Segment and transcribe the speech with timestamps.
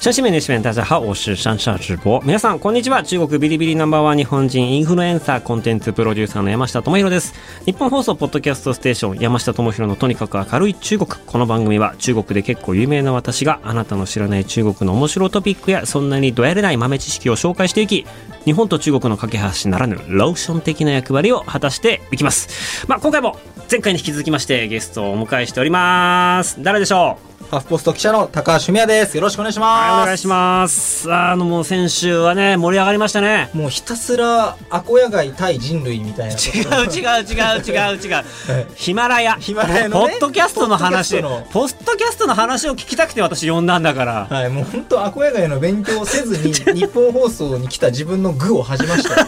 [0.00, 2.22] 山西面的面大家好，我是山下直播。
[2.22, 3.02] 皆さんこんにちは。
[3.02, 7.34] 中国ビリビリナンバーワン日本人インフルエンサーコンテンツプロデューサーの山下智博です。
[7.66, 11.10] 日本放送ポッドキャストステーション山下智博のとにかく明るい中国。
[11.26, 18.06] この番組は中国で結構有名な私があなたの知らない中国の面白トピックやそんなにどやれない豆知識を紹介していき、
[18.44, 22.86] 日本と中国の架け橋ならぬローション的な役割を果たしていきます。
[22.86, 23.36] まあ今回も
[23.68, 26.62] 前回に引き続きましてゲストをお迎えしております。
[26.62, 27.27] 誰でしょう？
[27.50, 29.16] ハーフポスト記者の高橋文也です。
[29.16, 29.90] よろしくお願いします。
[29.90, 31.10] はい、お願いします。
[31.10, 33.48] あの、もう先週はね、盛り上がりましたね。
[33.54, 38.24] もうひたすらアコヤ貝対人類みたいな違う違う違う違う違う。
[38.76, 39.36] ヒマラヤ。
[39.36, 41.22] ヒマラヤのねポッドキャストの話。
[41.22, 44.26] ポッドキャストの話を聞きたくて私呼んだんだから。
[44.28, 49.26] はい、もう本当アコヤ貝の勉強をせずに日本放送に来た自分の愚を恥じましたよ。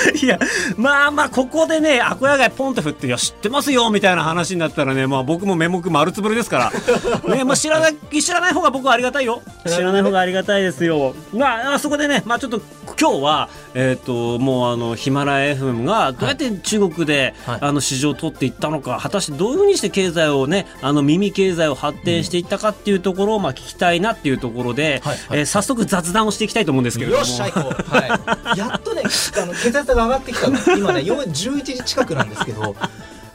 [0.22, 0.38] いや、
[0.76, 6.72] まあまあ、ここでね、アコヤ貝ポンと振って、いや、知ってますよ、みたいな話になったらね、まあ僕も目目丸つぶれですから。
[7.34, 9.42] ね、まあ知らない、知らない方が僕はありがたいよ。
[9.66, 11.14] 知らない方がありがたいですよ。
[11.32, 12.60] まあ、あそこでね、まあちょっと
[13.00, 27.18] 今日は、えっ、と、もうあの、ヒマラヤ FM がどうやって中国で、はいあの、市場を取っていったのか、果たしてどういうふうにして経済をね、あの、耳経済を発展していったかっていうところを、まあ聞きたいなっていうところで、はいはいえー早速雑談をしていきたいと思うんですけれども。
[27.18, 27.90] よっしゃ行こう。
[27.90, 28.58] はい。
[28.58, 30.58] やっとね、あの血圧が上がってきたの。
[30.76, 32.74] 今ね、4 11時近くなんですけど。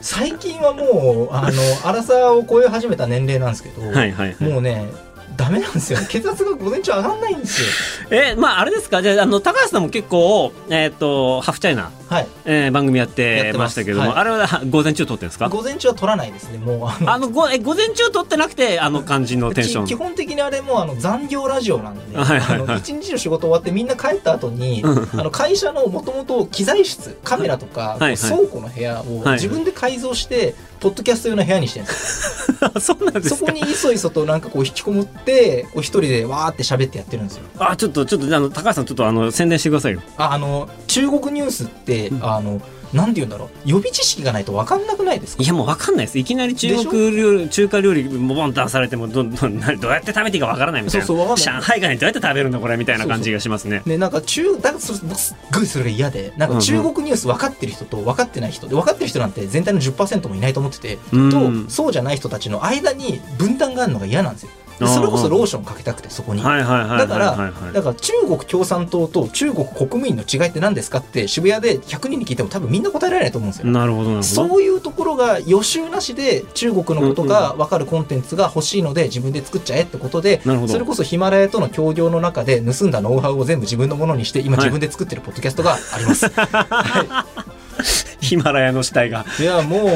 [0.02, 4.88] 最近はもうあの荒さを超え始めた年齢なんですけど、はいはいはいもうね
[5.36, 7.68] ダメなんですよ血圧が午前中上がんないんですよ
[8.12, 9.02] えまああれですか？
[9.02, 12.28] じゃああの高橋さんも結構えっ、とハーフチャイナ、はい。
[12.46, 14.18] えー番組やっててましたけども、はい。
[14.20, 15.50] あれは午前中撮ってるんですか？
[15.50, 16.88] 午前中は取らないですねもう。
[16.88, 19.86] あのあのごえ午前中撮ってなくてあの感じのテンション。
[19.86, 22.62] き基本的にあれもうあの残業ラジオなんで、はいはいはい。
[22.62, 28.18] あの一日の仕事終わってみんな帰った後に、あの会社のもともと機材室カメラとか、はいはい。
[28.18, 32.52] 倉庫の部屋をはい自分で改造して、ポッドキャスト用の部屋にしてるんです。
[32.62, 33.36] よ そうなんですか？
[33.38, 37.44] そこにいそいそとなんかこう引きこもってこう一人でわーって喋ってやってるんですよ。
[37.60, 40.02] あちょっとちょっとあの高橋さんちょっとあの宣伝してくださいよ。
[40.18, 42.62] ああの中国ニュースって、あの
[42.94, 43.50] なんて言うんだろう。
[43.66, 45.44] 予備知識がないと分かんなくないですか？
[45.44, 46.20] いやもう分かんないです。
[46.20, 51.06] いきなり中国料理中華料理ボンと出されてもどどなどうやって食べていいか分からないみたいな。
[51.06, 53.82] そうそう上海ガニどうやって食べるんだこれみたいな感じがしますね。
[53.86, 61.66] ね、なんか中だからそれ僕すっごいそれが嫌でなんか中国ニュース分かってる人と分かってない人で分かってる人なんて全体の10%もいないと思っててうん。
[61.66, 66.44] とそうじゃない人たちの間に分担があるのが嫌なんですよそれこそローションかけたくてそこに。
[66.44, 73.72] だからだから中国共産党と中国国民の違いって何ですかって渋谷で100人に聞いても多分みんな答えられないと思うんですよ。
[73.72, 86.28] なるほどそういうところが予習なしで中国のことが分かるコンテンツが欲しいので自分で作っちゃえってことでそれこそヒマラヤとの協業の中で盗んだノウハウを全部自分のものにして今はい自分で作ってるポッドキャストがあります。
[86.28, 87.26] は
[88.26, 89.26] ヒマラヤの死体が。
[89.40, 89.90] い、いやもう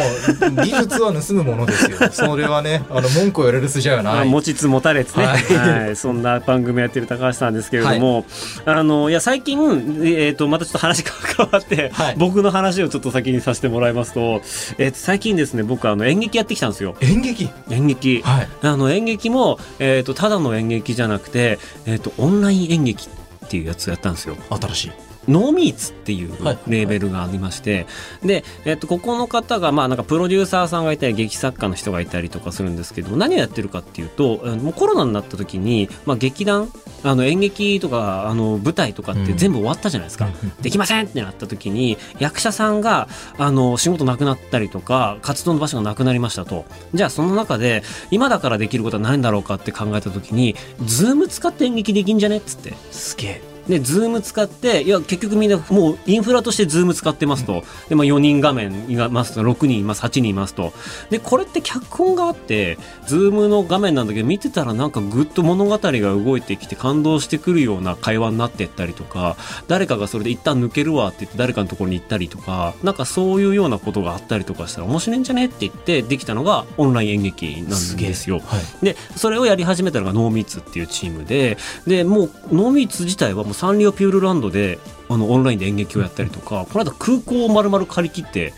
[0.64, 1.98] 技術は盗むものですよ。
[2.12, 4.30] それはねあの文句を言われる筋合いはない。
[4.30, 5.94] 持ちつ持たれつね、ははい。
[5.94, 8.26] いそんな番組やってる高橋さんですけれども、
[8.66, 12.16] あのいや最近、えー、とまたちょっと話が変わって、はい。
[12.18, 14.42] 僕の話をちょっと先にさせてもらいますと、
[14.78, 16.96] えー、と最近ですね僕あの演劇やってきたんですよ。
[17.02, 17.50] 演劇？
[17.70, 18.48] 演劇、はい。
[18.62, 24.36] あの演劇も、えー、とただの演劇じゃなくて、えー、とオンライン演劇っていうやつをやったんですよ。
[24.50, 24.92] 新しい。
[25.30, 27.86] ノーミーツっていうはいレーベルがありまして、
[28.24, 36.72] で、えっと、ここの方が、まあ、なんかプロデューサーさんがいたり、劇作家の人がいたりとかするんですけど、何をやってるかっていうと、もうコロナになった時に、まあ、劇団、
[37.04, 40.28] あの、演劇とか、あの、舞台とかって全部終わったじゃないですか。
[40.62, 43.08] できませんってなった時に、役者さんが、
[43.38, 46.66] あの、仕事なくなったりとか、活動の場所がなくなりましたと。
[46.94, 52.74] じゃあ、その中で、今だからできることは何だろうかって考えた時に、 Zoom 使って演劇できんじゃねっつって。
[52.92, 53.59] すげえ。
[53.70, 57.64] で、 Zoom 使って、いや、結局みんなもうインフラとして Zoom 使ってますと。
[57.88, 60.74] で、まあ4人画面いますと、6人います、8人いますと。
[61.10, 69.38] で、これって脚本があって、 Zoom の画面なんだけど、見てたらなんかぐっと物語が動いてきて感動してくるような会話になってったりとか、
[69.68, 78.40] 誰かがそれで一旦抜けるわって言って誰かのところに行ったりとか、なんかそういうようなことがあったりとかしたら面白いんじゃねって言ってできたのがオンライン演劇なんですよ。
[78.40, 78.86] はい。
[78.86, 84.80] で、それをやり始めたのがノーミーツっていうチームで、で、もうノーミーツ自体はもうサンリオピューロランドで、
[85.10, 88.54] あの、オンラインで演劇をやったりとか、この間空港を丸々借り切って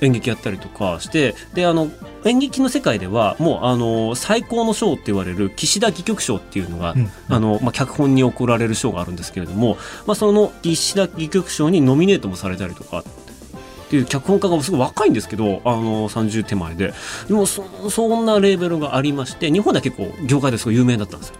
[0.00, 1.88] 演劇やったりとかして、で、あの、
[2.24, 7.08] 演劇の世界ではもうあの最高の賞って言われる岸田戯曲賞っていうのが、うん。
[7.28, 13.04] あのまあ、脚本に贈られる賞があるんですけれども、まあ、その岸田戯曲賞にノミネートもされたりとか
[13.90, 16.94] っていう脚本家がすごい若いんですけどあの30手前で。
[17.26, 21.34] でもそそんなレーベルがありまして日本では結構業界ですごい有名だったんですよ。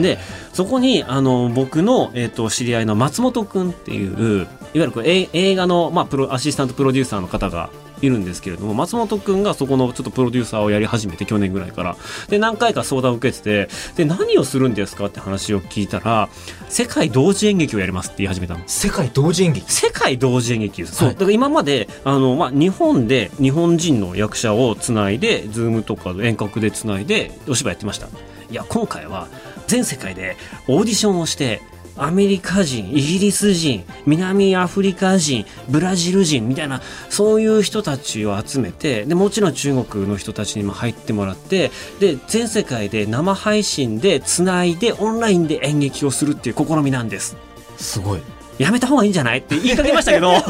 [0.00, 0.18] で
[0.52, 7.70] そこにあの僕の、えーと、知り合いの松本君っていういわゆるこれ映画の、まあ、プロアシスタントプロデューサーの方が
[8.02, 11.96] いるんですけれども松本君がそこのちょっとプロデューサーをやり始めて去年ぐらいから。
[12.28, 16.28] で何回か相談を受けててで何をするんですかって話を聞いたら
[16.68, 18.60] 世界同時演劇をやりますって言い始めたの。
[18.66, 19.72] 世界同時演劇？
[19.72, 28.08] 世界同時演劇です、はい、そうだから今まであの、まあ、日本で日本人の役者をつないで Zoom とか遠隔でつないでお芝居やってました。
[28.50, 29.28] いや今回は
[29.66, 30.36] 全世界で
[30.68, 31.62] オーディションをして
[31.96, 36.80] アメリカ人、イギリス人、南アフリカ人、ブラジル人みたいな、
[37.10, 47.36] そういう人たちを集めて、で、もちろん中国の人たちにも入ってもらって、で、全世界で生配信でつないでオンラインで演劇をするっていう試みなんです。
[47.76, 48.20] すごい。
[48.62, 49.38] やめた方がいいんじゃない？
[49.38, 50.32] って言いかけましたけど。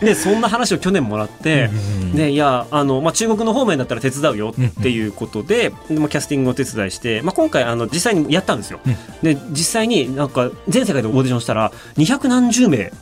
[0.00, 1.70] でそんな話を去年もらって、
[2.14, 8.80] でいやあの、まあ、中国の方面だったら手伝うよっていうことで、でもキャスティングを手伝いして、まあ、今回あの実際にやったんですよ。
[9.22, 12.92] で実際になんか全世界でオーディションしたら二百何十名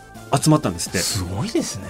[0.40, 0.98] 集まったんですって。
[0.98, 1.84] すごいですね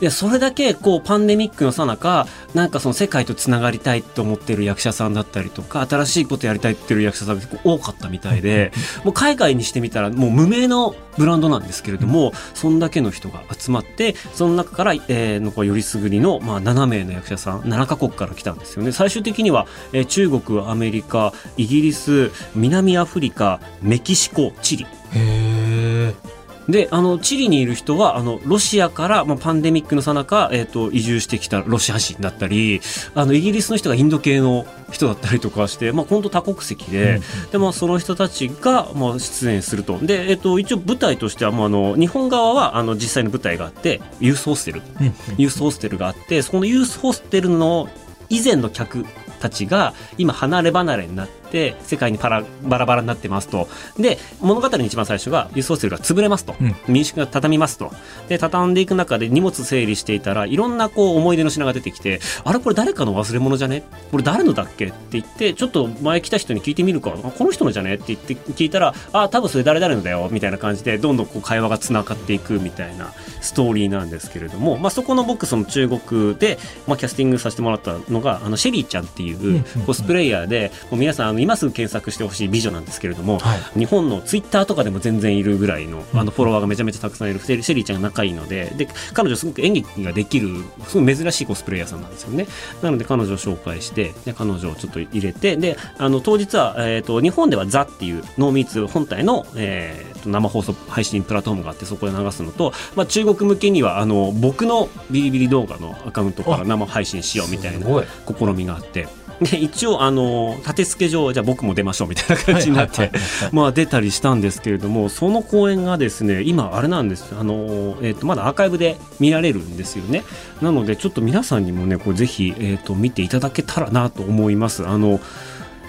[0.00, 8.70] いやそれだけこうパンデミックのさなかなんかその世界とつながりたいと思ってる役者さんだったりとか新しいことやりたいっていう役者さんが結構多かったみたいで
[9.04, 18.92] もう海外にしてみたらもう無名のブランドなんですけれども、そんだけの人が集まってその中から、えー、のよりすぐりの、まあ、7名の役者さん7カ国から来たんですよね。
[18.92, 24.86] 最終的には、えー、中国アメリカイギリス南アフリカメキシコチリ。
[25.12, 26.37] へー
[26.68, 30.50] であのチリにいる人はあのロシアから、まあ、パンデミックのさなか、
[30.92, 32.80] 移住してきたロシア人だったり
[33.14, 39.98] あのイギリスの人がインド系の人だったりとかして、まあ、本当多国籍でうん、でまあ、その人たちが、まあ、出演すると。
[39.98, 47.88] で、えーと、一応舞台としては、まあ、あの日本側はあの実際の舞台があってユースホステル、うん、ユースホステルがあってそこのユースホステルの
[48.28, 49.04] 以前の客
[49.40, 53.68] たちが今離れ離れになって世界にパラバラバラになってますと。
[53.98, 57.92] で物語の一番最初が輸送ルが潰れますと、うん、民宿が畳みますと。
[58.28, 63.82] で畳んでいく中で荷物整理していたらいろんなこう思い出の品が出てきてあれこれ誰かの忘れ物じゃね？
[64.10, 64.86] これ誰のだっけ？
[64.86, 67.10] って言ってちょっと前来た人に聞いてみるか。
[67.10, 67.94] この人のじゃね？
[67.94, 70.28] って言って聞いたらあ多分それ誰々のだよ。
[70.30, 90.48] みたいな感じでどんどんこう会話がつながっていくみたいなストーリーなんですけれども、まあ、そこの僕その中国で、まあ、キャスティングさせてもらったのがあのシェリーちゃんっていうコスプレイヤーでもう皆さんあの今すぐ検索してほしい美女なんですけれども、はい、日本のツイッターとかでも全然いるぐらいのあのフォロワーがめちゃめちゃたくさんいるシェリーちゃんが仲いいのでで彼女すごく演劇ができる
[90.86, 92.46] すごい珍しいコスプレイヤーさんなんですよね。
[92.82, 109.08] なので彼女を紹介してで彼女をちょっと入れてであの当日は、えーと、日本ではザっていうノーミーツ本体の、えーと、生放送配信プラットフォームがあってそこで流すのと、まあ、中国向けにはあの僕のビリビリ動画のアカウントから生配信しようみたいな試みがあって。
[109.40, 113.10] で一応あの立て付け上じゃあ僕も出ましょうみたいな感じになって
[113.52, 117.34] まあ出たりしたんですけれどもその公演がですね今あれなんです。
[117.38, 117.54] あの、
[118.02, 120.24] えー、とまだアーカイブで見られるんですよね。
[120.60, 124.86] なのでちょっと皆さんにもねこれぜひ、えー、と見ていただけたらなと思います。
[124.86, 125.20] あの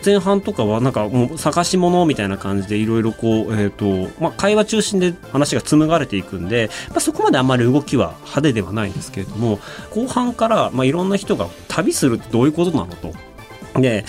[0.06, 9.60] 前半とかはなんかもう探し物みたいな感じでいろいろこう、えーとまあ、会話中心で話が紡がれていくんで、まあ、そこまであんまり動きは派手ではないんですけれども
[9.92, 13.14] 後半から、まあ、いろんな人が旅するってどういうことなのと
[13.76, 14.06] で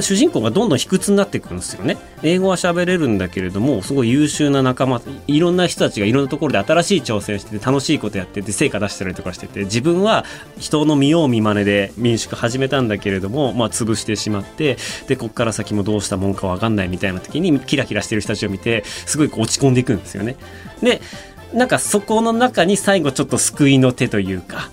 [0.00, 1.98] 主人公がどんどん卑屈になっていくんですよね。
[2.22, 10.24] 英語は喋れるんだけれどもすごい優秀な仲間いろんな人たちがいろんなところで新しい挑戦してて楽しいことやってて成果出したりとかしてて自分は
[10.58, 14.76] 人の見よう見まねで民宿始めたんだけれども、まあ、潰してしまって
[15.08, 20.36] でここから先もどうしたもんか分かんないみたいな時にキラキラしてる人たちを見てすごい落ち込んでいくんですよね。
[20.82, 21.00] で
[21.52, 24.70] なんかそこの中に最後ちょっと救いの手というか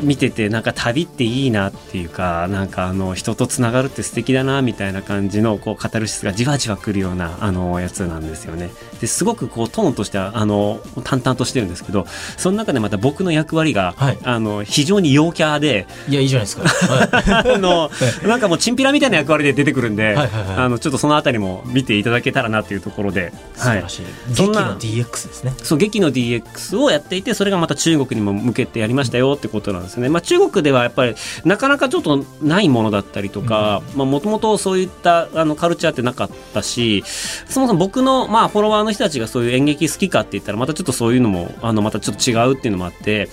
[0.00, 8.70] 見ててなんか旅っていいなっていうかなんかあの人とつながるって素敵だなみたいな感じのこうカタルシスがじわじわくるようなあのやつなんですよね。
[9.00, 17.90] ですごくこうトーンとしてはあの淡々としてるんですけどその中でまた僕の役割が、はい、あの非常に陽キャでいやいいじゃないですか、 はい、あの
[18.26, 25.54] なんかもうチンピラみたいな役割で出てくるんで、はいあのちょっとそのあたりも見ていただけたらなというところで素晴らしい、劇の DX ですね。
[25.62, 31.14] そう劇の DX をやっていてそれがまた中国にも向けてやりましたよってことなんですね、まあ、中国ではやっぱり
[31.44, 37.02] なかなかちょっとないものだったりとかもともとそういったあのカルチャーってなかったし
[37.48, 43.28] そもそも僕の、まあ、フォロワーの人たちがそういう演劇好きかって言ったらまたちょっとそういうのもあのまたちょっと違うっていうのもあって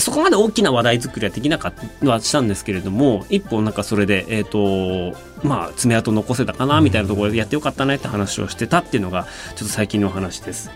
[0.00, 9.26] そこまで大きな話題作りはできなかったはしたんですけれども一本なんかそれでえっ、ー、とまあ爪痕残せたかなみたいなところでやってよかったねって話をしてたっていうのが
[9.56, 10.70] ちょっと最近の話です。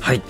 [0.00, 0.22] はい。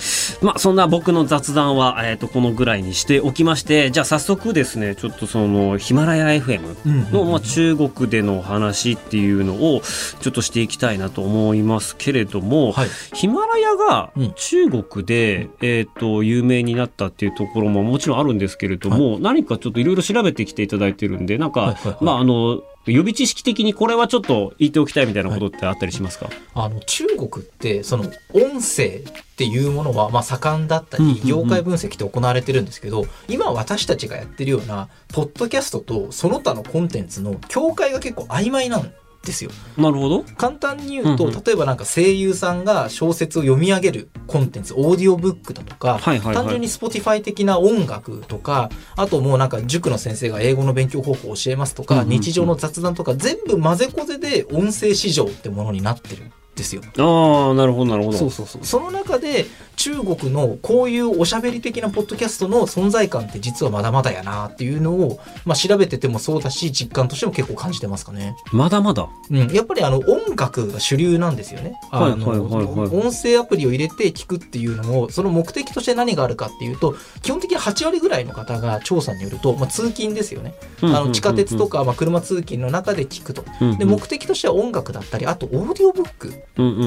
[0.42, 9.82] まあ、そんな僕の雑談は、えっ、と、このぐらいにしておきまして、じゃあ早速ですね、ちょっとその、ヒマラヤ FM の、まあ、中国でのお話っていうのを、
[10.20, 12.88] ちょっとしていきたいなと思いますけれども、はい。
[13.14, 14.32] ヒマラヤがうん。
[14.34, 22.04] 中国で、えっ、と、有名になったっていうところももちろんあるんですけれども、何かちょっといろいろ調べてきていただいてるんで、なんか、はいはいはい。
[22.04, 38.92] まあ、あの、予備知識的にこれはちょっと言っておきたいみたいなことってあったりしますか、あの中国ってその音声っていうものはまあ盛んだったり業界分析って行われてるんですけど今私たちがやってるようなポッドキャストとその他のコンテンツの境界が結構曖昧なん
[39.24, 39.50] ですよ。
[39.76, 40.24] なるほど。
[40.36, 56.82] 簡単に言うと、うんうん例えばなんか声優さんが小説を読み上げるコンテンツオーディオブックだとか、はいはいはい単純に Spotify 的な音楽とかあともうなんか塾の先生が英語の勉強方法を教えますとか、うんうんうん日常の雑談とか全部混ぜこぜで音声市場ってものになってるんですよ。
[56.98, 58.18] ああ、なるほど、なるほど。
[58.18, 59.46] そうそうそうその中で
[59.80, 68.36] 中国のこういうおしゃべり的なポッドキャストの存在感って実はまだまだやなっていうのを、まあ、調べててもそうだし実感としても結構感じてますかね。
[68.52, 69.08] まだまだ？
[69.30, 71.80] うん、やっぱりあの音楽が主流なんですよね。
[71.90, 80.52] はいはいはいはい音声アプリを入れて聞くっていうのもその目的として何があるかっていうと基本的に8割ぐらいの方が調査によると、まあ、通勤ですよね。
[80.82, 83.44] あの地下鉄とか、まあ、車通勤の中で聞くと。
[83.78, 86.34] で目的としては音楽だったりあとオーディオブック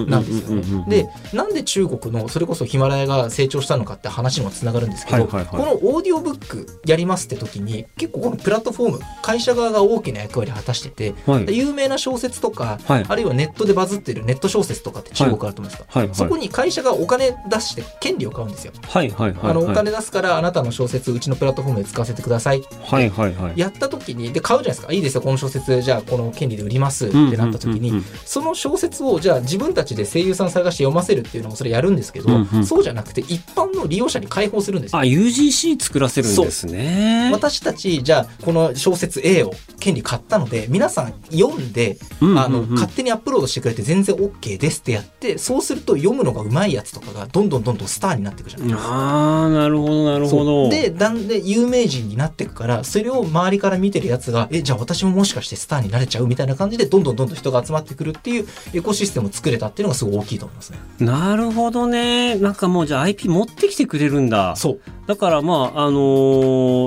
[0.07, 0.85] なんですよね。
[0.87, 11.57] でなんで中国のそれこそヒマラヤが成長したのかって話にもつながるんですけど、このオーディオブックやりますって時に結構このプラットフォーム会社側が大きな役割を果たしてて、はい。
[11.57, 13.05] 有名な小説とか、はい。
[13.07, 16.09] あるいはネットでバズってるネット小説とかって中国あると思うんですか、はい。
[16.13, 18.73] そこに会社がお金出して権利を買うんですよ。
[18.81, 19.09] はい。
[19.09, 19.33] はい。
[19.33, 19.51] はい。
[19.51, 23.09] あのお金出すからあなたの小説うちのプラットフォームで使わせてくださいってはい。
[23.09, 23.33] はい。
[23.33, 23.59] はい。
[23.59, 24.93] やった時にで買うじゃないですか。
[24.93, 34.99] いいですよこの小説じゃあこの権利で売りますってなった時に、その小説をじゃあ自分たちで声優さん探して読ませるっていうのもそれやるんですけど、うんうんそうじゃなくて一般の利用者に開放するんですよ。
[34.99, 37.29] あ、UGC 作らせるんですね。
[37.31, 48.89] 私たちじゃあこの小説 A を権利買ったので皆さん読んで、うんうんうんあの勝手にアップロードしてくれて全然 OK ですってやってそうすると読むのがうまいやつとかがどんどんどんどんスターになっていくじゃないですか。
[48.89, 50.69] ああ、なるほどなるほど。
[50.69, 60.79] でだんで有名人になっていくからそれを周りから見てるやつがえじゃあ私ももしかしてスターになれちゃうみたいな感じでどんどんどんどん人が集まってくるっていうエコシステムを作れたっていうのがすごい大きいと思いますね。
[60.99, 62.37] なるほどね。
[62.53, 64.55] なんかもうじゃあ IP 持ってきてくれるんだ。
[64.55, 65.99] そうだからまあ、あの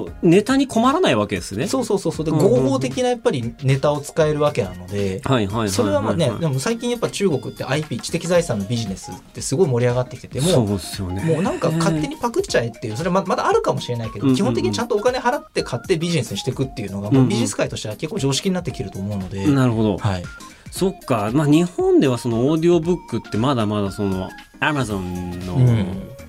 [0.06, 1.66] ーネタに困らないわけですね。
[1.66, 5.20] そうそうそうそうで合法的なやっぱりネタを使えるわけなので。
[5.24, 5.68] はいはい。
[5.68, 11.24] それはまあね、でも最近やっぱ中国って IP 知的財産のビジネスってすごい盛り上がってきててもそううですよね。
[11.24, 19.98] もうなんか勝手にパクっちゃえっていうそれはままだあるかもしれないけど、基本的にちゃんとお金払って買ってビジネスにしていくっていうのがもうビジネス界としては結構常識になってきてると思うので、なるほど。
[19.98, 20.22] はい、
[20.70, 21.30] そっか。
[21.32, 24.28] まあ日本ではそのオーディオブックってまだまだその
[24.60, 25.44] Amazon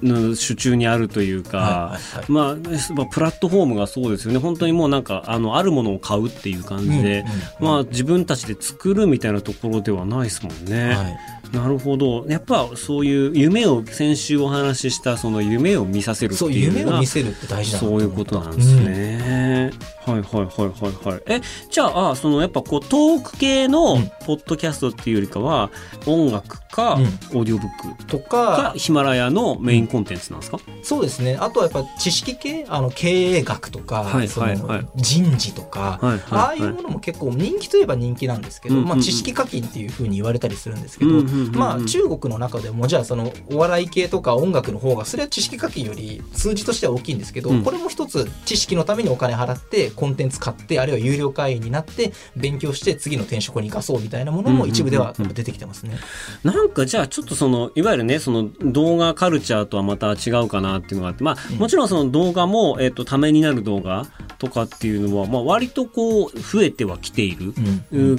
[0.01, 2.55] の,、の手中にあるというか、まあ、
[2.93, 4.39] まあプラットフォームがそうですよね。
[4.39, 7.21] 本当にもうなんか、あの、あるものを買うっていう感じで、うんうんうん
[7.59, 10.93] まあ自分たちで作るみたいなところではないですもんね。
[10.93, 11.17] はい
[11.53, 12.25] なるほど。
[12.27, 19.71] やっぱそういう夢を、先週お話ししたその夢を見させるっていうのが夢を見せるって大事そういうことなんですね。
[20.11, 21.21] はいはいはいはいはい。
[21.27, 24.11] え、じゃあ、そのやっぱこうトーク系のうん。
[24.27, 25.69] ポッドキャストっていうよりかは、
[26.05, 27.03] 音楽か、うん。
[27.03, 31.37] オーディオブックとかか、ヒマラヤのメインコンテンツなんですか、そうですね。
[31.39, 32.65] あとはやっぱ知識系？
[32.67, 34.87] あの経営学とか、はいはいはい。
[34.97, 38.97] 人事とか、はいはいああいうものも結構人気といえば人気なんですけど、うんうんうん。
[38.97, 41.55] まあ、知識課金っていうふうに言われたりするんですけど、うんうんうんうん。
[41.55, 47.63] まあ、中国の中でもじゃあそのお笑い系とか音楽の方がそれは知識課金より数字としては大きいんですけど、うん。
[47.63, 55.97] これも一つ知識のためにお金払ってコンテンツ買ってあるいは有料会員になって勉強して次の転職に生かそうみたいなものも一部では出てきてますね。
[56.43, 64.05] なんかじゃあちょっとそのいわゆるねその動画カルチャーとはまた違うかなっていうのがあってまあ、うんもちろんその動画も、えっとためになる動画
[64.37, 67.53] とかっていうのは、まあ、割とこう増えてはきている。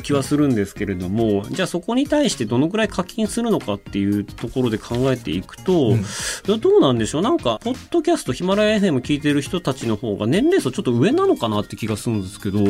[0.02, 6.04] 気はするんですけれども、じゃあそこに対してどのくらい課金するのかっていうところで考えていくと、うん
[6.60, 7.22] どうなんでしょう？
[7.22, 12.60] なんか、ポッドキャスト、ヒマラヤ FM 聞いてる人たちの方が年齢層ちょっと上なのかなって気がするんですけど、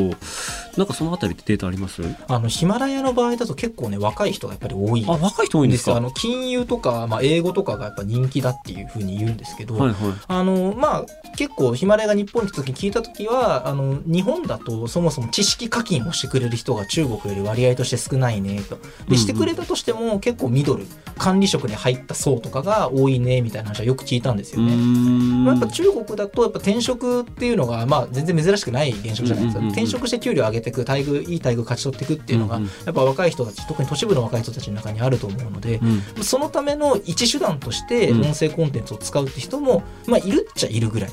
[0.76, 2.02] なんかそのあたりってデータあります？
[2.28, 5.04] あのヒマラヤの場合だと結構ね若い人がやっぱり多い。
[5.08, 9.96] あ、若い人多いんですすよあの金融とか、まあ、英語とかがやっぱ人気だっていうふうに言うんですけど、はいはい。
[10.26, 18.78] あのまあ結構ヒマラヤが日本に来た時に聞いた時ははあの日本だとそもそも知識課金をしてくれる人が中国より割合として少ないねと。
[19.08, 20.86] でしてくれたとしても結構ミドル
[21.16, 24.74] 管理職に入った層とかが多いねみたいな話はよく聞いたんですよね。
[24.74, 35.80] まあ、やっぱ中国だとやっぱ転職っていうのがまあ全然珍しくない現象じゃないですか、転職して給料上げていく待遇いい待遇勝ち取っていくっていうのがやっぱ若い人たち特に都市部の若い人たちの中にあると思うので、
[36.22, 41.10] そのための一手段として音声コンテンツを使うって人も、まあ、いるっちゃいるぐらい。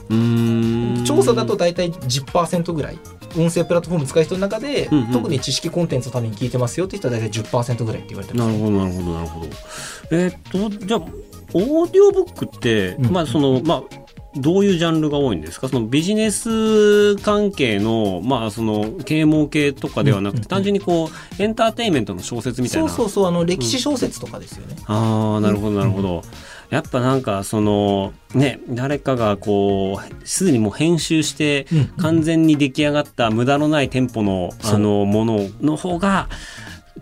[1.05, 3.00] 調査だと大体10%ぐらい。
[3.38, 9.48] 音声プラットフォーム使う人の中で、うんうん、特に知識コンテンツのために聞いてますよって人は大体10%ぐらいって言われてます、なるほどなるほどなるほど。
[10.12, 11.01] えー、っとじゃあ
[11.53, 14.04] オーディオブックって、うん、まあそのまあ
[14.38, 15.70] どういうジャンルが多いんですか？
[15.70, 22.89] そのビジネス関係の、まあ、その啓蒙系とかではなくて、単純にこうエンターテインメントの小説みたいな。
[22.89, 26.22] そうそうそうあの歴史小説とかですよね、うん、ああなるほどなるほど、
[26.70, 31.65] やっぱなんかそのね誰かがこうすでにもう編集して
[31.98, 36.27] 完全に出来上がった無駄のないテンポのあのものの方が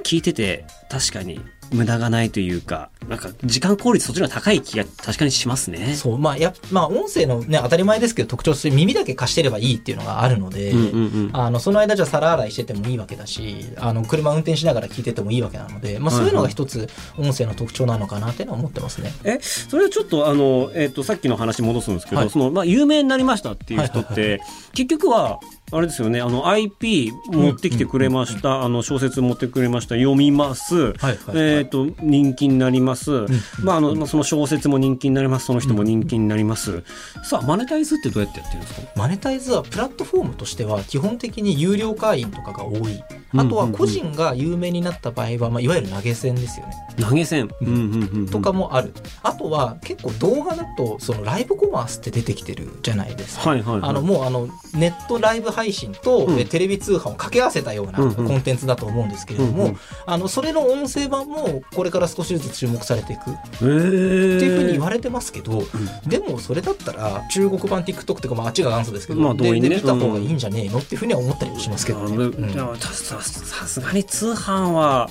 [0.03, 1.39] 聞いてて確かに
[1.73, 5.95] 無駄がないというか、なんか時間効率そっちの方が高い気が確かにしますね。
[5.95, 19.11] そう、まあ、や、まあ、音声のね、当たり前ですけど特徴として耳だけ貸してればいいっていうのがあるので、うんうんうん、あの、その間じゃ皿洗いしててもいいわけだし、あの、車運転しながら聞いててもいいわけなので、まあ、そういうのが一つ音声の特徴なのかなっていうのは思ってますね。
[19.23, 24.39] え、それはちょっとあの、えっ、ー、と、さっきの話戻すんですけど、はい、その、まあ、有名になりましたっていう人って、はいはいはい、
[24.73, 25.39] 結局は、
[25.75, 33.27] あれですよね、あの IP 持ってきてくれました、あの小説持ってくれました、読みます、はいはいはい、えっ、ー、と人気になります、うん、
[33.63, 36.83] まああのその小説も人気になります、その人も人気になります。
[37.23, 38.87] さあマネタイズってどうやってやってるんですか？
[38.95, 43.03] マネタイズはプラットフォームとしては基本的に有料会員とかが多い。
[43.35, 46.73] あとは個人が有名になった場合は、まあ、いわゆる投げ銭ですよね。
[46.99, 47.67] 投げ銭、うん。
[47.67, 48.93] うんうん、とかもある。
[49.23, 53.49] あとは結構動画だとそのライブコマースって出てきてるじゃないですか。
[53.49, 63.31] はいはいはい、あのもうあのネットライブ配信と、うん、テレビ通販を掛け合わせたようなコンテンツだと思うんですけれども、うんうん、あのそれの音声版もこれから少しずつ注目されていく。
[63.31, 65.63] っていうふうに言われてますけど、
[66.05, 72.15] でもそれだったら中国版 TikTok とか、まあ、あっちが元祖ですけど、まあ、で、ね、で見た方がいいんじゃねえのっていうふうには思ったりもしますけどね。
[72.15, 72.79] うん、
[73.23, 75.09] さすがに通販は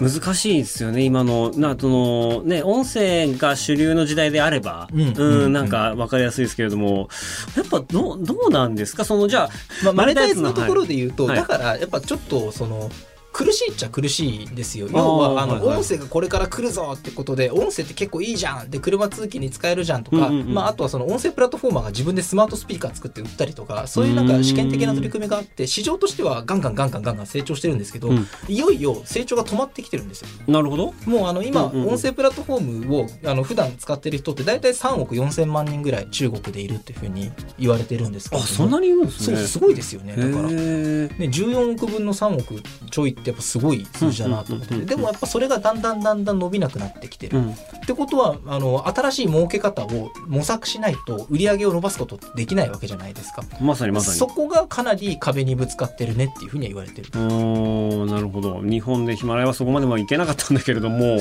[0.00, 1.50] 難しいですよね今の。
[1.50, 7.08] なそのね音声が主流の時代であれば、うん、うん、なんか分かりやすいですけれども。
[7.56, 9.04] やっぱどどうなんですか？
[9.04, 9.50] そのじゃあ、
[9.84, 12.90] まあ、マネタイズのところで言うと、はい、だからやっぱちょっとその
[13.32, 14.88] 苦しいっちゃ苦しいんですよ。
[14.90, 30.28] 要はあの、音声がこれから来るぞってことで音声って結構いいじゃんで車通勤に使えるじゃんとか、まあ、あとはその音声プラットフォーマーが自分でスマートスピーカー作って売ったりとかそういうなんか試験的な取り組みがあって市場としてはガンガンガンガンガンガン成長してるんですけど、うん、いよいよ成長が止まってきてるんですよ。
[30.46, 30.94] なるほど。
[31.06, 38.42] もうあの今、音声プラットフォームをあの普段使ってる人って大体3億4千万人ぐらい中国でいるっていうふうに言われてるんですけど。
[38.42, 39.36] あそんなにいるんですね。
[39.36, 40.16] そうすごいですよね。
[40.16, 44.84] だから、ね、14億分の3億ちょいってやっぱすごい数字だなと思ってて。
[44.84, 47.56] でもやっぱそれがだんだんだんだん伸びなくなってきてる、うん、っ
[47.86, 53.42] てことはあの新しい儲け方を模索しないと売り上げを伸ばすことできないわけじゃないですか。
[53.60, 54.18] まさにまさに。
[54.18, 57.08] そこがかなり壁にぶつかってるねっていうふうには言われてる。
[57.14, 58.60] おなるほど。
[58.62, 61.18] 日本でヒマラヤはそこまではいけなかったんだけれども。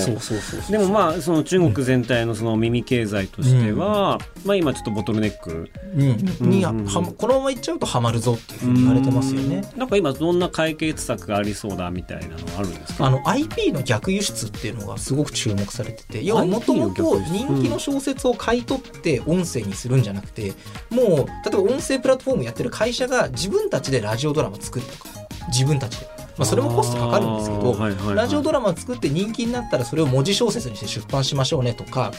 [0.69, 6.49] でもまあその中国全体のその耳経済としては、うん、まあ今ちょっとボトルネック、うん。
[6.49, 6.73] には
[7.17, 9.61] このままいっちゃうとはまるぞっていうふうに言われてますよね。
[9.75, 13.05] なんか今どんな解決策がありそうだみたいなのあるんですか？
[13.05, 20.53] あの IP の逆輸出っていうのがすごく注目されてて要はもともと人気の小説を買い取って音声にするんじゃなくて、
[20.89, 25.09] もう例えば音声プラットフォームやってる会社が自分たちでラジオドラマ作るとか
[25.49, 26.21] 自分たちで。
[26.37, 32.13] まあ、それもコストかかるんですけど、はいはいはい、ラジオドラマ作って人気になったらそれを文字小説にして出版しましょうねとか、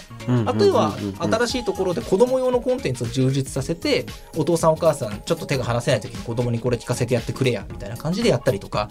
[0.46, 4.04] あとは新しいところで子供用のコンテンツを充実させて
[4.36, 8.90] お父さんお母さんちょっと手が離せない時に子供にこれ聞かせてやってくれやみたいな感じでやったりとか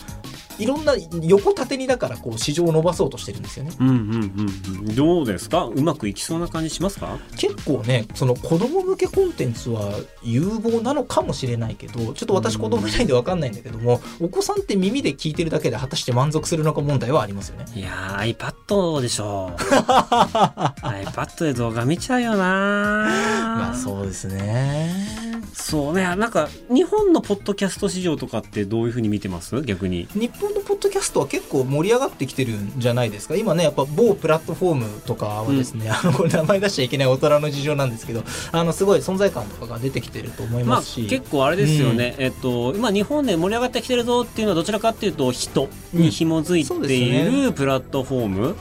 [0.59, 3.71] いろんな横縦にだからこう市場を伸ばそうとしてるんですよね。
[3.79, 5.65] うんうんうん、どうですか？
[5.65, 7.17] うまくいきそうな感じしますか？
[7.37, 9.91] 結構ねその子供向けコンテンツは
[10.23, 17.65] 有望なのかもしれないけどちょっと私子供いないんで分かんないんだけどもお子さんって耳で聞いてるだけで果たして満足するのか問題はありますよね。
[17.75, 19.61] いや iPad でしょう。
[19.61, 25.41] iPad で動画見ちゃうよなまあそうですね。
[25.53, 29.61] そうねなんか日本のポッドキャスト市場とかってどういうふうに見てます？
[29.61, 33.35] 逆に日本のポッドキャストは結構盛り上がってきてるんじゃないですか？
[33.35, 48.55] 今ねやっぱ某プラットフォームとかはですね、うん、あのこれ名前出しちゃいけない大人の事情なんですけどあのすごい存在感とかが出てきてると思いますし、まあ、結構あれですよね、うん、えっと今日本で盛り上がってきてるぞっていうのはどちらかっていうと人に紐づいているプラットフォーム、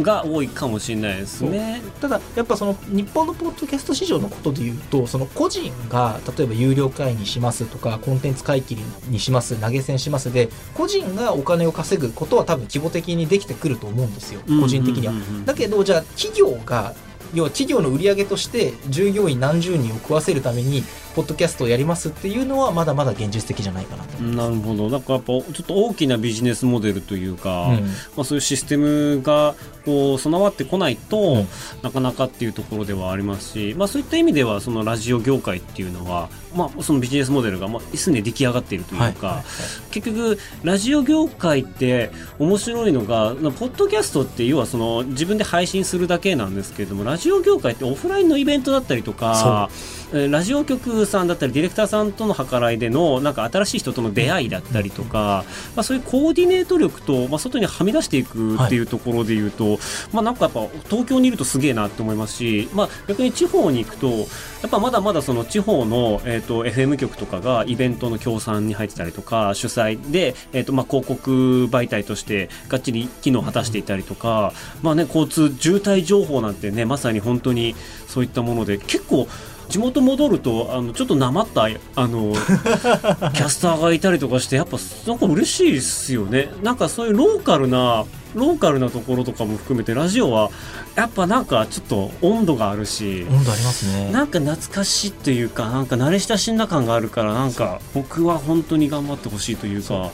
[0.00, 1.82] が多いかもしれないですね。
[2.00, 8.76] ただやっぱその日本のポッドキャスト市場のことで言うとその個人が例えば有料会にしますとかコンテンツ回帰
[9.08, 15.12] にします投げ銭しますで個人がお金を稼ぐことは多分規模的にできてくると思うんですよ個人的には。
[15.44, 16.94] だけどじゃあ企業が
[17.34, 24.22] 要は企業の売り上げとして従業員何十人を食わせるためにポッドキャストをやりますっていうのはまだまだ現実的じゃないかなと。
[24.22, 24.88] なるほど。
[24.88, 27.76] なんかやっぱちょっと大きなビジネスモデルというか、うん、
[28.16, 31.48] まあ、そういうシステムがこう備わってこないと、うん、
[31.82, 39.14] なかなかっていうところではありますし、まあ、そういった意味ではそのラジオ業界っていうのは、まあ、そのビジネスモデルがまあすでに出来上がっているというか、はい。
[39.14, 39.44] はいはい、
[39.90, 49.68] 結局ラジオ業界って面白いのがポッドキャストって要はその自分で配信するだけなんですけれどもラジオ業界ってオフラインのイベントだったりとか
[50.12, 55.44] ラジオ局さんだったりディレクターさんとの計らいでのなんか新しい人との出会いだったりとか、
[55.74, 59.78] まあ、そういうコーディネート力と、まあ、外にはみ出していくっていうところでいうと、はい、
[60.12, 64.24] まあ、なんかやっぱ東京にいるとすげえなって思いますし、まあ、逆に地方に行くとや
[64.66, 77.74] っぱまだまだその地方の、えーと、FM 局とかがイベントの協賛に入ってたりとか主催で、えーとまあ、広告媒体としてがっちり機能を果たしていたりとか、まあね、交通渋滞情報なんてねまさに本当に
[78.06, 79.26] そういったもので結構
[79.72, 81.68] 地元戻るとあのちょっとなまったあ
[82.06, 82.34] の
[83.32, 88.04] キャスターがいたりとかしてやっぱなんか嬉しいですよねなんかそういうローカルな
[88.34, 90.50] ローカルなところとかも含めてラジオは
[90.94, 100.10] やっぱなんかちょっと温度があるし温度ありますねなんか懐かしいっていうかなんか慣れ親しんだ感があるからなんか僕は本当に頑張ってほしいというか。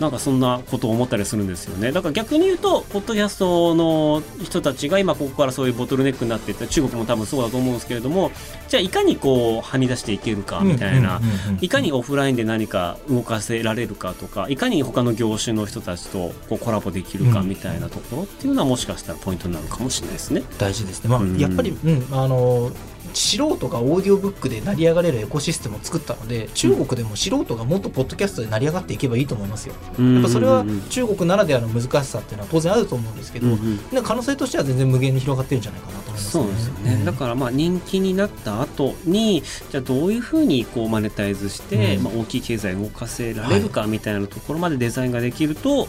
[0.00, 1.92] なんかそんなことを思ったりするんですよね。
[1.92, 8.32] だから逆に言うとポッドキャストの人たちが今ここからそういうボトルネックになっていった中国も多分そうだと思うんですけれども
[8.68, 11.20] じゃあいかにこうはみ出していけるかみたいな。
[11.60, 20.42] いかにオフラインで何か動かせられるかとかいかに他の業種の人たちとこうコラボできるかみたいなところっていうのはもしかしたらポイントになるかもしれないですね。
[20.58, 22.70] 大事ですね、まあ、うん、やっぱり、うん、あの
[23.12, 29.74] 素人がオーディオブックで成り上がれるエコシステムを作ったので中国でも素人がもっとポッドキャストで成り上がっていけばいいと思いますよ。
[29.98, 45.88] やっぱそれは中国ならではの難しさっていうのは当然あると思うんですけど、うんうん、可能性としては全然無限に広がってるんじゃないかなと思います、ね、そうですよね、うん、だからまあ人気になった後にじゃあどういうふうにこうマネタイズして、うん、まあ、大きい経済を動かせられるかみたいなところまでデザインができると、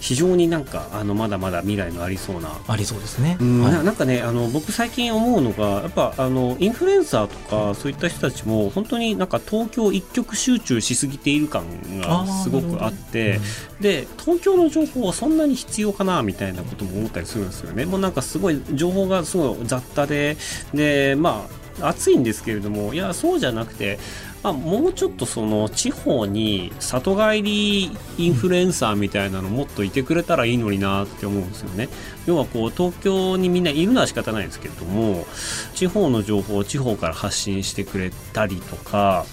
[0.00, 2.50] 非常になんかあのまだまだ未来のありそうな。
[2.66, 3.62] ありそうですね、うん。
[3.62, 11.64] はい、なんかねあの僕最近思うのがやっぱあのインフルエンサーとかそういった人たちも本当になんか東京一極集中しすぎている感
[12.00, 13.38] がすごくあって
[13.80, 17.84] で東京の情報はそんなに必要かなみたいなことも思ったりするんですよね。
[17.84, 20.38] もうなんかすごい情報がすごい雑多で
[20.72, 21.46] でま
[21.80, 23.98] あ暑いんですけれどもいやそうじゃなくて
[24.44, 31.88] まあ、もうちょっとその地方に里帰りインフルエンサーみたいなのもっといてくれたらいいのになって思うんですよね。
[32.26, 35.26] 要はこう東京にみんないるのは仕方ないですけれども
[35.74, 39.24] 地方の情報を地方から発信してくれたりとか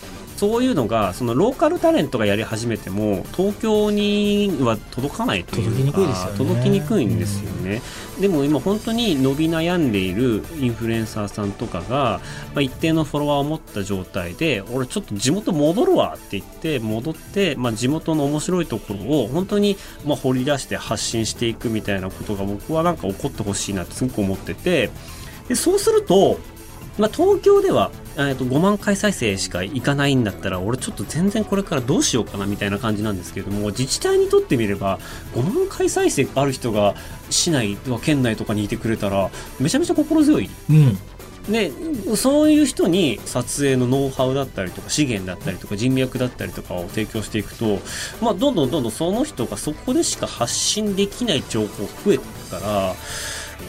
[0.42, 7.84] そういうのがそのローカルタレントがやり始めても東京には届かないというか届きにくいんですよね。
[8.20, 12.22] でも今本当に伸び悩んでいるインフルエンサーさんとかが、
[12.56, 24.90] まあ、一定のフォロワーを持った状態で俺ちょっと地元戻るわって言って戻って、まあ、地元の面白いところを本当にまあ掘り出して発信していくみたいなことが僕はなんか起こってほしいなってすごく思ってて
[25.50, 26.40] でそうすると
[26.98, 35.00] まあ、東京では、えー、と5万回再生しかいかないんだったら俺ちょっと全然これからどうしようかなみたいな感じなんですけれども自治体にとってみれば
[35.34, 36.96] 5万回再生ある人が
[37.30, 40.50] 市内とか県内とかにいてくれたらめちゃめちゃ心強い。
[40.70, 40.98] うん
[41.50, 41.72] で
[42.16, 47.80] そういう人に撮影のノウハウだったりとか資源だったりとか人脈だったりとかを提供していくと、
[48.22, 52.96] まあ、どんどんどんどんその人がそこでしか発信できない情報増えてくから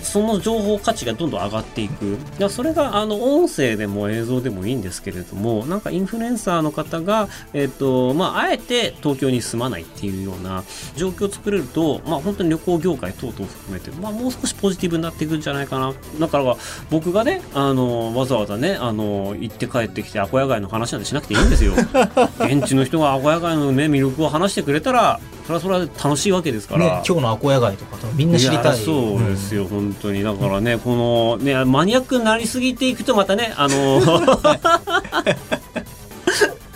[0.03, 2.19] その情報価値がどんどん上がっていく。
[2.39, 10.65] だそれが、あの、音声でも映像でもいいんですけれども、なんかインフルエンサーの方が、えっ、ー、と、まあ、あえて東京に住まないっていうような
[10.97, 15.95] 状況を作れると、まあ、本当に旅行業界等々含めて、まあ、もう少しポジティブになっていくんじゃないかな。
[16.19, 16.57] だから、
[16.91, 21.75] 僕がね、あの、わざわざね、あの、行って帰ってきて、アコヤ街の話なんてしなくていいんですよ。
[22.41, 28.79] 現地の人がアコヤ街のね、魅力を話してくれたら、それはそれは楽しいわけですから、ね、今日のアコヤ街とかみんな知りたい。
[28.79, 30.23] そうですよ、うん、本当に。
[30.23, 34.01] だからね、このねマニアックになりすぎていくとまたねあの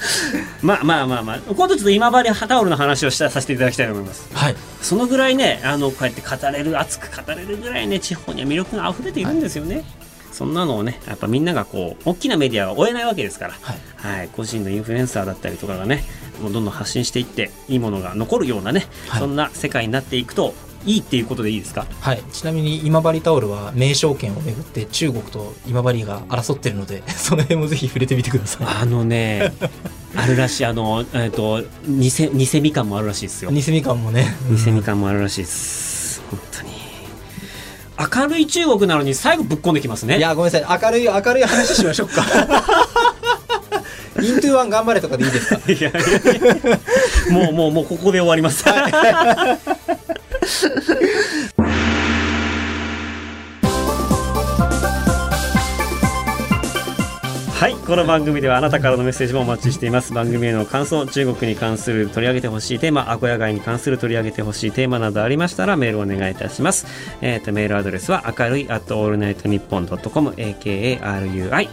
[0.62, 9.84] まあまあまあまあ今度ちょっと今治タオルの話をしたさせていただきたいと思います、はい、そのぐらいねあのこうやって語れる熱く語れるぐらいね地方には魅力が溢れているんですよね、はい
[10.36, 16.04] そんなのをね、やっぱみんながこう、大きなメディアは追えないわけですから、はい、はい、個人のインフルエンサーだったりとかがね、
[16.42, 20.52] もうどんどん発信していって、いいものが残るようなね、はい、そんな世界になっていくと
[20.84, 21.86] いいっていうことでいいですか？
[22.00, 28.66] はい、ちなみに今治タオルは名称権をめぐって中国と今治が争ってるので その辺もぜひ触れてみてください。
[28.66, 29.54] あのね
[30.14, 33.50] あるらしいあのえっ、と偽偽みかんもあるらしいですよ。
[33.50, 34.36] 偽みかんもね。
[34.50, 36.20] 偽みかんもあるらしいです。
[36.30, 36.68] 本当に
[37.98, 40.18] 明るい中国なのに最後ぶっこんできますね。
[40.18, 40.80] いやごめんなさい。
[40.82, 42.24] 明るい明るい話しましょうか。
[44.20, 45.60] イントゥワン頑張れとかでいいですか？
[45.66, 46.78] いやいやいや。
[47.30, 48.64] もうもうもうここで終わります。
[57.58, 60.12] はいこの番組ではあなたからのメッセージもお待ちしています。
[60.12, 66.84] 番組への感想中国に関する取り上げてほしいテーマアコヤガイに関する取り上げてほしいテーマなどありましたらメールをお願いいたします。
[67.20, 71.00] えっ、とメールアドレスは明るい at all night nippon com akarui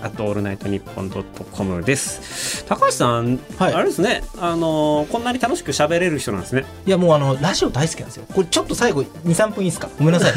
[0.04, 2.63] at all night nippon com です。
[2.65, 3.73] 高橋さん、はい。
[3.73, 4.21] あれですね。
[4.39, 6.63] あのーこんなに楽しく喋れる人なんですね。
[6.86, 8.26] いやもうあのラジオ大好きなんですよ。
[8.32, 9.89] これちょっと最後23分いいですか？
[9.97, 10.34] ごめんなさい。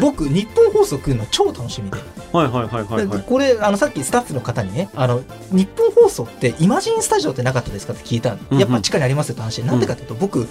[0.00, 1.98] 僕日本放送来るの超楽しみで。
[2.32, 3.18] はいはいはいはいはい。
[3.18, 5.09] でこれあのさっきスタッフの方にねあの
[5.52, 8.58] 日本放送ってイマジンスタジオってなかったですかって聞いたうんうん。
[8.58, 9.68] やっぱ地下にありますよって話で。
[9.68, 10.46] なんでかっていうと僕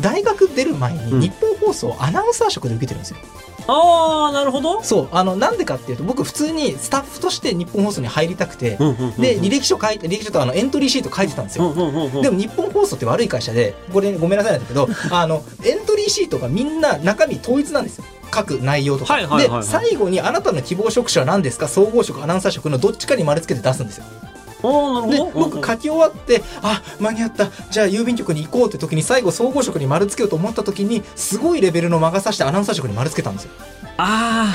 [0.00, 1.20] 大学出る前うん。
[1.20, 3.16] に日本放送アナウンサー職で受けてるんですよ。
[3.66, 4.82] ああなるほど。
[4.82, 5.08] そう。
[5.12, 9.20] あのなんでかっていうと僕普通にスタッフとして日本放送に入りたくてうんうんうんうん。
[9.20, 11.70] で履歴書書いて履歴書とあのエントリーシート書いてたんですよ。
[11.70, 12.22] うんうんうんうん。
[12.22, 19.60] でも日本放送って悪い会社でこれごめんなさいなんだけどあのエントリーシートがみんな中身統一なんですよ書く内容とか、はいはいはいはい。
[19.62, 21.68] で最後にあなたの希望職種は何ですか？
[21.68, 24.04] 総合職アナウンサー職のどっちかに丸つけて出すんですよ。
[25.10, 27.50] で僕書き終わってあ間に合った。
[27.70, 33.50] じゃあ郵便局に行こうって時に最後総合職に丸つけようと思った時にすごいレベルの魔が差してアナウンサー職に丸つけたんですよ、
[33.98, 34.54] あ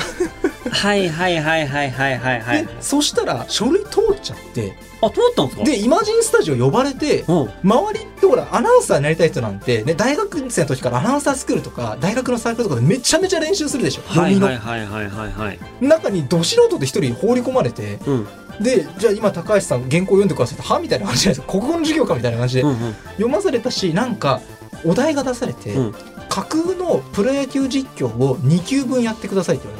[0.70, 2.66] はいはいはいはいはいはいはい。
[2.66, 4.76] でそしたら書類通っちゃって。
[5.02, 5.64] あ通ったんですか？
[5.64, 7.50] でイマジンスタジオ呼ばれてうん。
[7.62, 14.02] 周りってほらアナウンサーになりたい人なんて、ね、大学生の時からアナウンサースクールとか大学のサークルとかでめちゃめちゃ練習するでしょ。
[14.06, 15.58] はいはいはいはいはいはい。
[15.80, 18.28] 中にど素人で一人放り込まれてうん。
[18.60, 21.46] でじゃあ今高橋さん原稿読んでくださいってはみたいな感じじゃないです。
[21.46, 22.94] か 国語の授業かみたいな感じで、うんうん。
[23.12, 24.42] 読まされたしなんか
[24.84, 25.94] お題が出されて、うん。
[26.28, 29.79] 架空のプロ野球実況を2級分やってくださいって言わ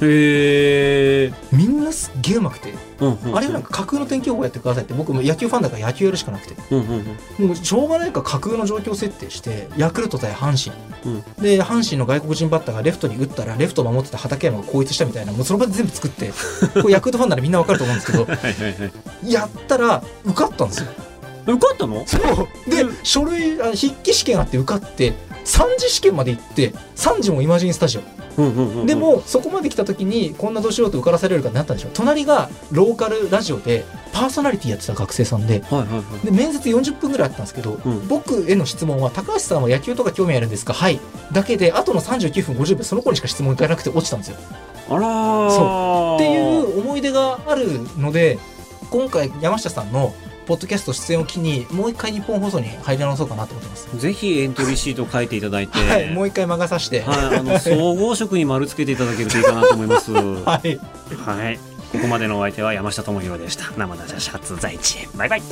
[0.00, 3.18] へえみんなすっげえうまくて、うんうん。
[3.24, 6.54] うんあれなんか架空の天気予報やってくださいって僕も野球ファンだから野球やるしかなくて。
[6.70, 7.46] うんうんうん。
[7.48, 11.22] もうしょうがないから架空の状況設定してヤクルト対阪神、うん。
[11.42, 16.30] で阪神の外国人バッターがレフトに打ったらレフト守ってた畠山が後逸したみたいなもうその場で全部作って
[16.80, 18.24] これヤクルトファンならみんなわかると思うんですけど。
[18.24, 18.34] は
[19.24, 20.86] いやったら受かったんですよ。
[21.46, 22.04] 受かったの？
[22.06, 22.70] そう。
[22.70, 25.12] で、うん書類あ筆記試験あって受かって
[25.44, 28.02] 3次試験まで行って3次もイマジンスタジオ
[28.86, 31.90] でもそこまで来た時にこんなどうしようと受からされるかってなったんでしょ。
[31.92, 36.26] 隣がローカルラジオでパーソナリティやってた学生さんではいはいはい。
[36.26, 38.08] で面接40分ぐらいあったんですけど、うん。
[38.08, 40.72] 僕への質問は高橋さんは野球とか興味あるんですか？
[40.72, 41.00] はい。
[41.32, 44.36] だけであとの39分50秒その子にしか質問いかなくて落ちたんですよ。
[44.90, 45.50] あらー。
[45.50, 48.38] そっていう思い出があるので
[48.90, 50.14] 今回山下さんの
[50.48, 60.10] ポッドキャスト出演を機にもう一回日本放送に入り直そうかなと思ってます、ぜひエントリーシートを書いていただいて はいもう一回魔が差してはい、あの総合職に丸つけていただけるといいかなと思います。
[60.10, 60.78] は はいい、
[61.92, 63.64] ここまでのお相手は山下智博でした。
[63.76, 65.42] 生田シャツ在地へ、バイバイ。